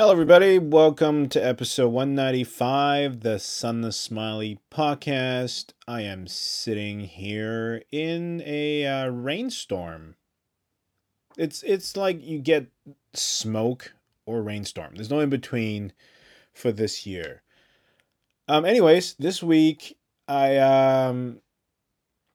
[0.00, 0.60] Hello, everybody.
[0.60, 5.72] Welcome to episode 195, the Son the Smiley podcast.
[5.88, 10.14] I am sitting here in a uh, rainstorm.
[11.36, 12.68] It's it's like you get
[13.12, 14.94] smoke or rainstorm.
[14.94, 15.92] There's no in between
[16.52, 17.42] for this year.
[18.46, 18.64] Um.
[18.64, 21.40] Anyways, this week I um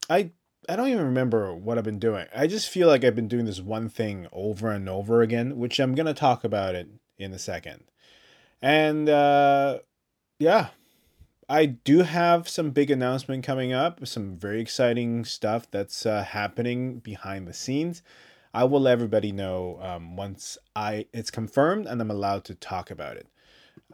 [0.09, 0.32] I
[0.68, 2.26] I don't even remember what I've been doing.
[2.36, 5.80] I just feel like I've been doing this one thing over and over again, which
[5.80, 7.84] I'm gonna talk about it in a second.
[8.62, 9.80] And uh,
[10.40, 10.70] yeah,
[11.50, 17.00] I do have some big announcement coming up, some very exciting stuff that's uh, happening
[17.00, 18.02] behind the scenes.
[18.53, 22.92] I will let everybody know um, once I it's confirmed and I'm allowed to talk
[22.92, 23.27] about it.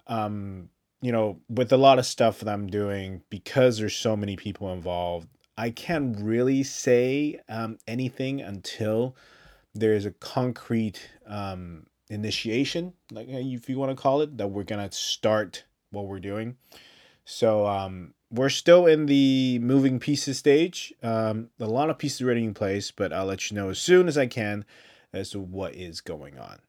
[0.07, 0.69] Um,
[1.01, 4.71] you know, with a lot of stuff that I'm doing, because there's so many people
[4.73, 9.15] involved, I can't really say um, anything until
[9.73, 14.91] there's a concrete um, initiation, like if you want to call it, that we're gonna
[14.91, 16.57] start what we're doing.
[17.25, 20.93] So um, we're still in the moving pieces stage.
[21.03, 24.07] Um, a lot of pieces already in place, but I'll let you know as soon
[24.07, 24.65] as I can
[25.13, 26.59] as to what is going on.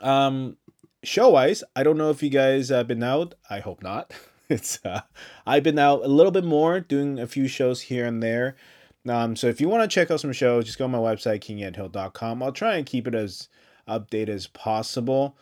[0.00, 0.56] Um,
[1.02, 3.34] show wise, I don't know if you guys have been out.
[3.48, 4.12] I hope not.
[4.50, 5.02] It's uh,
[5.46, 8.56] I've been out a little bit more, doing a few shows here and there.
[9.08, 11.38] Um, so if you want to check out some shows, just go on my website,
[11.38, 12.42] kingedhill.com.
[12.42, 13.48] I'll try and keep it as
[13.88, 15.36] update as possible.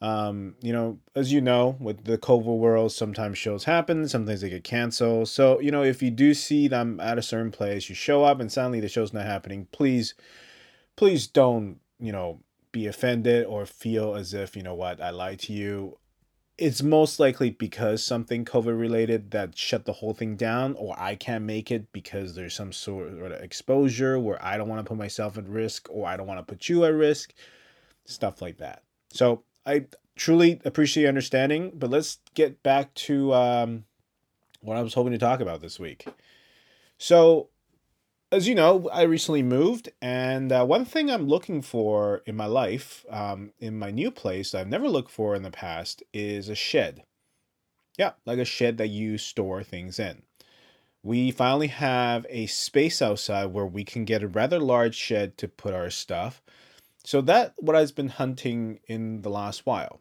[0.00, 4.50] Um, you know, as you know, with the COVID world, sometimes shows happen, sometimes they
[4.50, 5.28] get canceled.
[5.28, 8.38] So, you know, if you do see them at a certain place, you show up
[8.38, 10.12] and suddenly the show's not happening, please,
[10.96, 12.40] please don't, you know,
[12.70, 15.96] be offended or feel as if, you know what, I lied to you.
[16.58, 21.14] It's most likely because something COVID related that shut the whole thing down, or I
[21.14, 24.98] can't make it because there's some sort of exposure where I don't want to put
[24.98, 27.32] myself at risk or I don't want to put you at risk
[28.06, 28.82] stuff like that.
[29.10, 33.84] So I truly appreciate your understanding, but let's get back to um,
[34.60, 36.06] what I was hoping to talk about this week.
[36.98, 37.48] So,
[38.30, 42.46] as you know, I recently moved, and uh, one thing I'm looking for in my
[42.46, 46.54] life, um, in my new place, I've never looked for in the past, is a
[46.54, 47.04] shed.
[47.98, 50.22] Yeah, like a shed that you store things in.
[51.02, 55.48] We finally have a space outside where we can get a rather large shed to
[55.48, 56.42] put our stuff
[57.04, 60.00] so that what I've been hunting in the last while.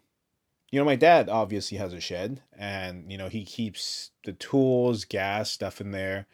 [0.72, 5.06] You know, my dad obviously has a shed and you know, he keeps the tools,
[5.06, 6.26] gas, stuff in there.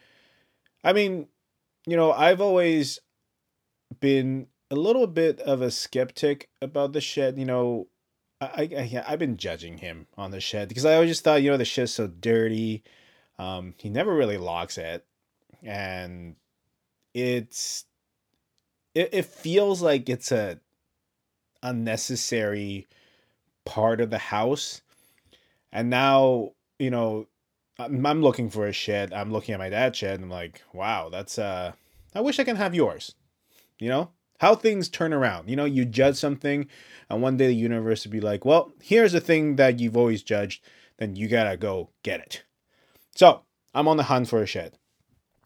[0.82, 1.28] I mean,
[1.86, 3.00] you know, I've always
[3.98, 7.88] been a little bit of a skeptic about the shed, you know,
[8.40, 11.50] I, I I've been judging him on the shed because I always just thought, you
[11.50, 12.82] know, the shed's so dirty.
[13.38, 15.04] Um, he never really locks it,
[15.62, 16.36] and
[17.12, 17.84] it's
[18.94, 20.58] it, it feels like it's a
[21.62, 22.86] unnecessary
[23.64, 24.80] part of the house.
[25.72, 27.26] And now, you know,
[27.78, 29.12] I'm, I'm looking for a shed.
[29.12, 31.72] I'm looking at my dad's shed and I'm like, wow, that's uh
[32.14, 33.14] I wish I can have yours.
[33.78, 34.10] You know?
[34.40, 35.50] How things turn around.
[35.50, 36.66] You know, you judge something
[37.08, 40.22] and one day the universe would be like, well, here's the thing that you've always
[40.22, 40.64] judged,
[40.96, 42.44] then you gotta go get it.
[43.14, 43.42] So
[43.74, 44.78] I'm on the hunt for a shed.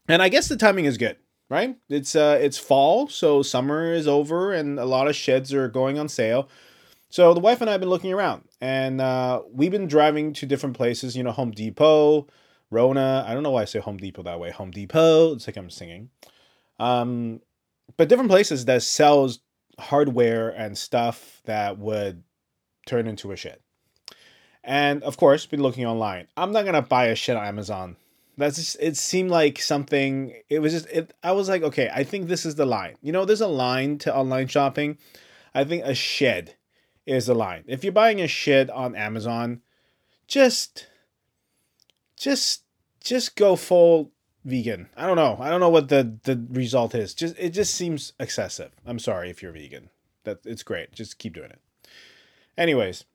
[0.07, 1.17] And I guess the timing is good
[1.49, 1.77] right?
[1.89, 5.99] It's uh it's fall, so summer is over and a lot of sheds are going
[5.99, 6.49] on sale.
[7.09, 10.45] So the wife and I have been looking around and uh, we've been driving to
[10.45, 12.27] different places, you know, Home Depot,
[12.71, 13.23] Rona.
[13.27, 14.51] I don't know why I say Home Depot that way.
[14.51, 15.33] Home Depot.
[15.33, 16.09] It's like I'm singing.
[16.77, 17.41] Um,
[17.95, 19.39] but different places that sells
[19.79, 22.23] hardware and stuff that would
[22.85, 23.59] turn into a shed.
[24.63, 26.27] And of course, been looking online.
[26.35, 27.97] I'm not gonna buy a shed on Amazon
[28.37, 32.03] that's just, it seemed like something it was just it i was like okay i
[32.03, 32.95] think this is the line.
[33.01, 34.97] You know there's a line to online shopping.
[35.53, 36.55] I think a shed
[37.05, 37.63] is the line.
[37.67, 39.61] If you're buying a shed on amazon
[40.27, 40.87] just
[42.17, 42.63] just
[43.03, 44.11] just go full
[44.43, 44.89] vegan.
[44.95, 45.37] I don't know.
[45.39, 47.13] I don't know what the the result is.
[47.13, 48.71] Just it just seems excessive.
[48.85, 49.89] I'm sorry if you're vegan.
[50.23, 50.91] That it's great.
[50.91, 51.61] Just keep doing it.
[52.57, 53.05] Anyways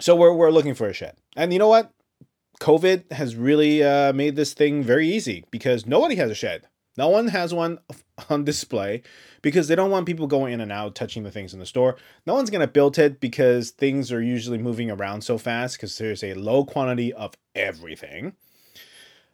[0.00, 1.16] so we're, we're looking for a shed.
[1.36, 1.92] And you know what
[2.60, 6.68] COVID has really uh, made this thing very easy because nobody has a shed.
[6.96, 7.78] No one has one
[8.30, 9.02] on display
[9.42, 11.96] because they don't want people going in and out touching the things in the store.
[12.26, 15.98] No one's going to build it because things are usually moving around so fast because
[15.98, 18.34] there's a low quantity of everything.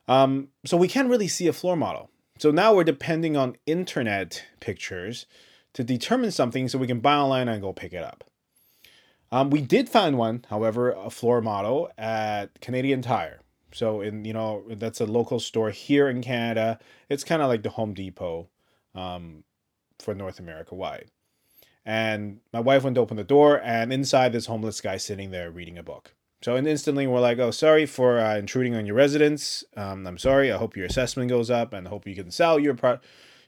[0.09, 2.11] Um, so we can't really see a floor model.
[2.39, 5.27] So now we're depending on internet pictures
[5.75, 8.25] to determine something so we can buy online and go pick it up.
[9.33, 13.41] Um, we did find one, however, a floor model at Canadian Tire.
[13.73, 16.79] So in you know that's a local store here in Canada.
[17.09, 18.49] It's kind of like the Home Depot
[18.95, 19.45] um,
[19.99, 21.11] for North America wide.
[21.85, 25.51] And my wife went to open the door, and inside this homeless guy sitting there
[25.51, 26.15] reading a book.
[26.43, 29.63] So and instantly we're like, oh, sorry for uh, intruding on your residence.
[29.77, 30.51] Um, I'm sorry.
[30.51, 32.99] I hope your assessment goes up, and hope you can sell your pro-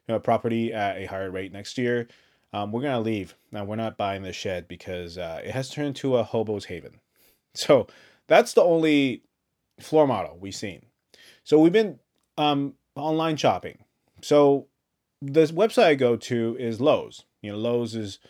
[0.07, 2.09] you know, property at a higher rate next year.
[2.53, 3.35] Um, we're gonna leave.
[3.51, 7.01] Now we're not buying the shed because uh, it has turned into a hobo's haven.
[7.55, 7.87] So
[8.29, 9.25] that's the only
[9.79, 10.87] floor model we've seen.
[11.45, 11.99] So we've been
[12.39, 13.85] um, online shopping.
[14.23, 14.69] So
[15.21, 17.27] this website I go to is Lowe's.
[17.43, 18.21] You know, Lowe's is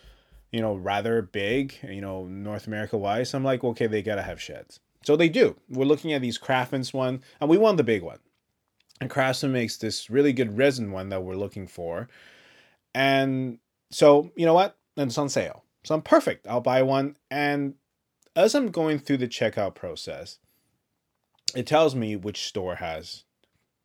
[0.53, 3.31] you know, rather big, you know, North America wise.
[3.31, 4.79] So I'm like, okay, they gotta have sheds.
[5.03, 5.57] So they do.
[5.67, 8.19] We're looking at these Craftsman's one, and we want the big one.
[9.01, 12.07] And Craftsman makes this really good resin one that we're looking for.
[12.93, 13.57] And
[13.93, 14.77] so, you know what?
[14.97, 15.63] It's on sale.
[15.83, 16.47] So I'm perfect.
[16.47, 17.17] I'll buy one.
[17.29, 17.75] And
[18.35, 20.39] as I'm going through the checkout process,
[21.55, 23.25] it tells me which store has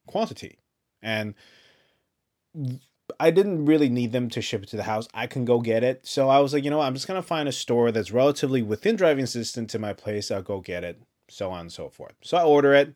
[0.07, 0.59] quantity.
[1.03, 1.35] And
[3.21, 5.09] I didn't really need them to ship it to the house.
[5.13, 6.07] I can go get it.
[6.07, 6.87] So I was like, you know what?
[6.87, 10.31] I'm just going to find a store that's relatively within driving distance to my place.
[10.31, 12.15] I'll go get it, so on and so forth.
[12.23, 12.95] So I order it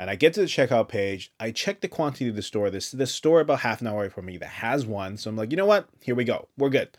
[0.00, 1.30] and I get to the checkout page.
[1.38, 2.70] I check the quantity of the store.
[2.70, 5.18] This the store about half an hour away from me that has one.
[5.18, 5.90] So I'm like, you know what?
[6.00, 6.48] Here we go.
[6.56, 6.96] We're good.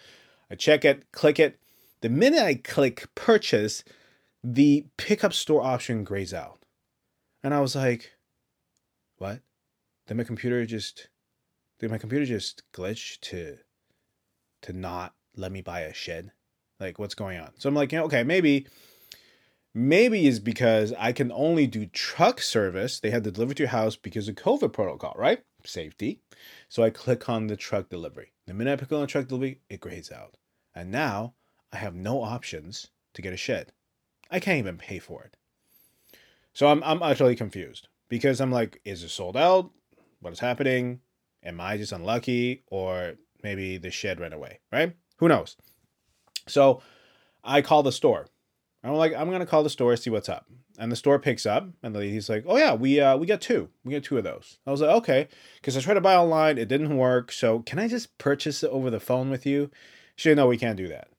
[0.51, 1.59] I check it, click it.
[2.01, 3.83] The minute I click purchase,
[4.44, 6.63] the pickup store option grays out.
[7.44, 8.12] And I was like,
[9.18, 9.39] what?
[10.06, 11.09] Did my computer just
[11.80, 13.57] did my computer just glitch to
[14.62, 16.33] to not let me buy a shed?
[16.80, 17.50] Like what's going on?
[17.57, 18.68] So I'm like, okay, maybe
[19.73, 23.00] maybe is because I can only do truck service.
[23.00, 25.44] They had to deliver to your house because of COVID protocol, right?
[25.65, 26.21] Safety.
[26.69, 28.33] So I click on the truck delivery.
[28.47, 30.35] The minute I click on the truck delivery, it grades out.
[30.75, 31.33] And now
[31.71, 33.71] I have no options to get a shed.
[34.29, 35.38] I can't even pay for it.
[36.53, 39.71] So I'm I'm utterly confused because I'm like, is it sold out?
[40.19, 41.00] What is happening?
[41.44, 43.13] Am I just unlucky or
[43.44, 44.95] maybe the shed ran away, right?
[45.17, 45.56] Who knows?
[46.47, 46.81] So
[47.44, 48.27] I call the store.
[48.83, 50.45] I'm like, I'm gonna call the store, see what's up.
[50.79, 53.69] And the store picks up, and lady's like, "Oh yeah, we uh we got two.
[53.83, 56.57] We got two of those." I was like, "Okay," because I tried to buy online,
[56.57, 57.31] it didn't work.
[57.31, 59.69] So can I just purchase it over the phone with you?
[60.15, 61.09] She said, "No, we can't do that."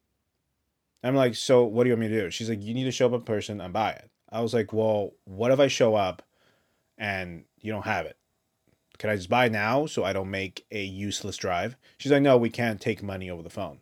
[1.04, 2.92] I'm like, "So what do you want me to do?" She's like, "You need to
[2.92, 5.94] show up in person and buy it." I was like, "Well, what if I show
[5.94, 6.22] up
[6.98, 8.16] and you don't have it?"
[9.02, 11.76] Can I just buy now so I don't make a useless drive?
[11.98, 13.80] She's like, no, we can't take money over the phone.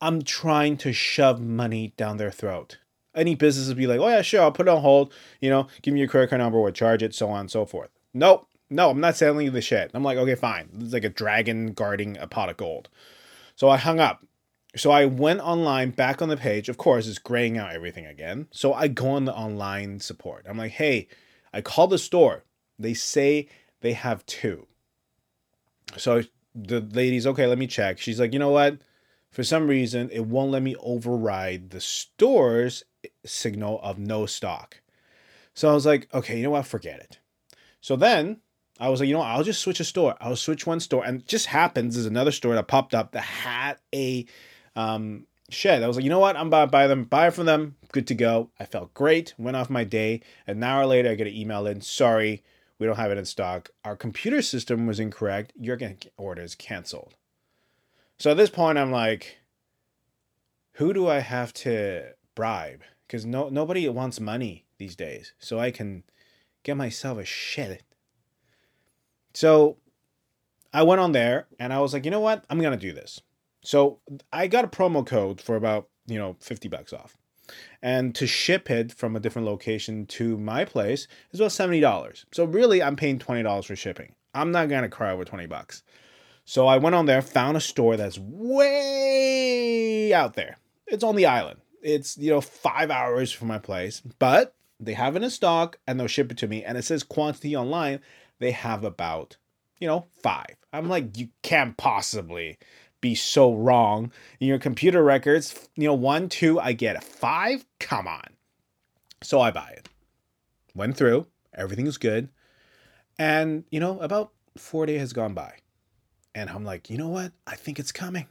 [0.00, 2.78] I'm trying to shove money down their throat.
[3.14, 5.12] Any business would be like, oh yeah, sure, I'll put it on hold.
[5.40, 7.64] You know, give me your credit card number we'll charge it, so on and so
[7.64, 7.90] forth.
[8.12, 9.90] Nope, no, I'm not selling you the shit.
[9.94, 10.68] I'm like, okay, fine.
[10.80, 12.88] It's like a dragon guarding a pot of gold.
[13.56, 14.24] So I hung up.
[14.76, 16.68] So I went online, back on the page.
[16.68, 18.48] Of course, it's graying out everything again.
[18.50, 20.46] So I go on the online support.
[20.48, 21.06] I'm like, hey,
[21.52, 22.42] I called the store.
[22.78, 23.48] They say
[23.82, 24.66] they have two.
[25.96, 26.22] So
[26.54, 27.98] the lady's okay, let me check.
[28.00, 28.78] She's like, you know what?
[29.34, 32.84] For some reason, it won't let me override the store's
[33.26, 34.80] signal of no stock.
[35.54, 36.68] So I was like, okay, you know what?
[36.68, 37.18] Forget it.
[37.80, 38.42] So then
[38.78, 39.30] I was like, you know what?
[39.30, 40.14] I'll just switch a store.
[40.20, 41.04] I'll switch one store.
[41.04, 44.24] And just happens there's another store that popped up that had a
[44.76, 45.82] um, shed.
[45.82, 46.36] I was like, you know what?
[46.36, 47.74] I'm about to buy them, buy from them.
[47.90, 48.50] Good to go.
[48.60, 49.34] I felt great.
[49.36, 50.20] Went off my day.
[50.46, 51.80] An hour later, I get an email in.
[51.80, 52.44] Sorry,
[52.78, 53.70] we don't have it in stock.
[53.84, 55.52] Our computer system was incorrect.
[55.58, 55.76] Your
[56.16, 57.16] order is canceled.
[58.18, 59.38] So at this point, I'm like,
[60.72, 62.82] who do I have to bribe?
[63.06, 65.34] Because no nobody wants money these days.
[65.38, 66.04] So I can
[66.62, 67.82] get myself a shit.
[69.34, 69.76] So
[70.72, 72.44] I went on there and I was like, you know what?
[72.48, 73.20] I'm gonna do this.
[73.62, 74.00] So
[74.32, 77.16] I got a promo code for about, you know, 50 bucks off
[77.82, 82.24] and to ship it from a different location to my place is about $70.
[82.32, 84.14] So really I'm paying $20 for shipping.
[84.34, 85.82] I'm not to cry over 20 bucks.
[86.44, 90.58] So I went on there, found a store that's way out there.
[90.86, 91.60] It's on the island.
[91.82, 95.98] It's, you know, 5 hours from my place, but they have it in stock and
[95.98, 98.00] they'll ship it to me and it says quantity online
[98.40, 99.36] they have about,
[99.78, 100.44] you know, 5.
[100.72, 102.58] I'm like you can't possibly
[103.00, 104.10] be so wrong.
[104.40, 107.04] In your computer records, you know, one, two, I get it.
[107.04, 107.64] Five?
[107.78, 108.28] Come on.
[109.22, 109.88] So I buy it.
[110.74, 112.28] Went through, everything is good.
[113.18, 115.54] And, you know, about four days has gone by.
[116.34, 117.32] And I'm like, you know what?
[117.46, 118.26] I think it's coming.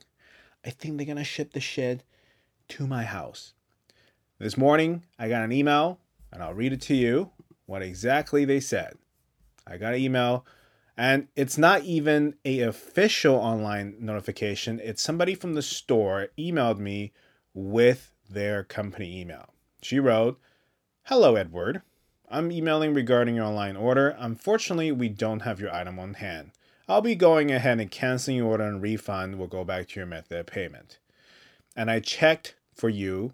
[0.66, 2.04] I think they're gonna ship the shit
[2.70, 3.54] to my house.
[4.40, 6.00] This morning, I got an email,
[6.32, 7.32] and I'll read it to you
[7.66, 8.98] what exactly they said.
[9.66, 10.46] I got an email,
[10.98, 14.82] and it's not even a official online notification.
[14.84, 17.14] It's somebody from the store emailed me
[17.54, 19.54] with their company email.
[19.82, 20.40] She wrote,
[21.04, 21.82] "Hello, Edward.
[22.28, 24.16] I'm emailing regarding your online order.
[24.18, 26.52] Unfortunately, we don't have your item on hand.
[26.88, 30.08] I'll be going ahead and canceling your order and refund will go back to your
[30.08, 31.00] method of payment.
[31.76, 33.34] And I checked for you.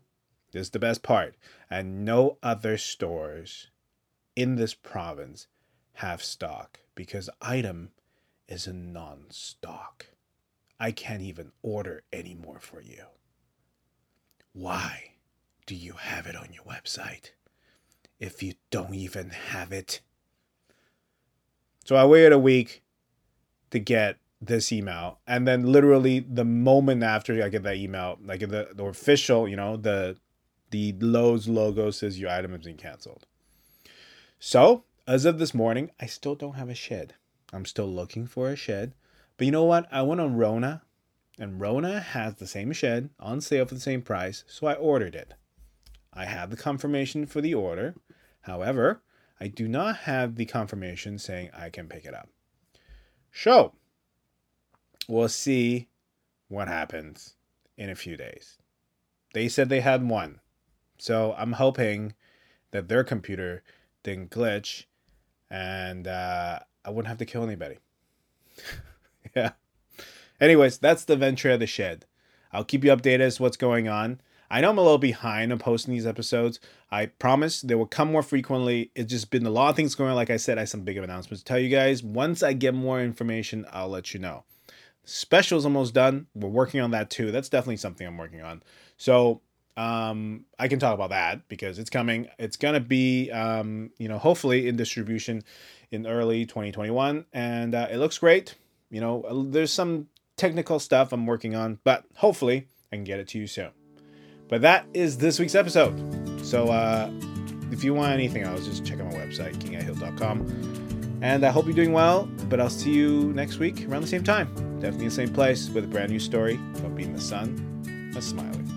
[0.51, 1.35] This is the best part.
[1.69, 3.69] And no other stores
[4.35, 5.47] in this province
[5.93, 7.89] have stock because item
[8.47, 10.07] is a non-stock.
[10.79, 13.03] I can't even order anymore for you.
[14.53, 15.13] Why
[15.65, 17.31] do you have it on your website
[18.19, 20.01] if you don't even have it?
[21.83, 22.83] So I waited a week
[23.71, 25.19] to get this email.
[25.27, 29.55] And then literally the moment after i get that email like the, the official you
[29.55, 30.17] know the
[30.71, 33.25] the Lowe's logo says your item has been canceled.
[34.39, 37.15] So as of this morning i still don't have a shed.
[37.51, 38.93] I'm still looking for a shed.
[39.37, 39.87] But you know what?
[39.91, 40.83] I went on rona
[41.37, 45.15] and rona has the same shed on sale for the same price so i ordered
[45.15, 45.33] it.
[46.13, 47.95] I have the confirmation for the order.
[48.41, 49.01] However
[49.41, 52.29] i do not have the confirmation saying i can pick it up
[53.31, 53.73] so
[55.07, 55.87] we'll see
[56.47, 57.35] what happens
[57.77, 58.57] in a few days.
[59.33, 60.39] They said they had one.
[60.97, 62.13] So I'm hoping
[62.71, 63.63] that their computer
[64.03, 64.85] didn't glitch
[65.49, 67.77] and uh, I wouldn't have to kill anybody.
[69.35, 69.51] yeah.
[70.39, 72.05] Anyways, that's the venture of the shed.
[72.51, 74.21] I'll keep you updated as what's going on.
[74.51, 76.59] I know I'm a little behind on posting these episodes.
[76.91, 78.91] I promise they will come more frequently.
[78.95, 80.15] It's just been a lot of things going on.
[80.15, 82.01] Like I said, I have some big announcements to tell you guys.
[82.01, 84.43] Once I get more information, I'll let you know.
[85.03, 86.27] Special's almost done.
[86.33, 87.31] We're working on that too.
[87.31, 88.63] That's definitely something I'm working on.
[88.97, 89.41] So
[89.77, 92.27] um, I can talk about that because it's coming.
[92.37, 95.43] It's gonna be, um, you know, hopefully in distribution
[95.91, 98.55] in early 2021, and uh, it looks great.
[98.89, 103.29] You know, there's some technical stuff I'm working on, but hopefully I can get it
[103.29, 103.69] to you soon.
[104.49, 105.95] But that is this week's episode.
[106.43, 107.09] So uh,
[107.71, 111.19] if you want anything else, just check out my website, kingedhill.com.
[111.21, 114.23] And I hope you're doing well, but I'll see you next week around the same
[114.23, 114.53] time.
[114.79, 118.23] Definitely in the same place with a brand new story about being the son of
[118.23, 118.68] Smiley.